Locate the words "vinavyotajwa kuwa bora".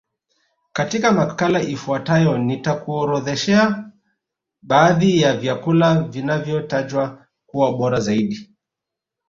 6.03-7.99